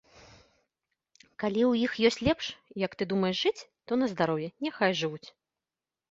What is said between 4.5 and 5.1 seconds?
няхай